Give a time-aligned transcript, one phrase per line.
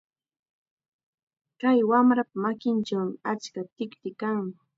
[1.59, 4.43] Kay wamrapa makinchawmi achka tikti kan.